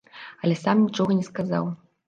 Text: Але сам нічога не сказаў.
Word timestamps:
Але 0.45 0.55
сам 0.63 0.81
нічога 0.85 1.11
не 1.21 1.29
сказаў. 1.31 1.73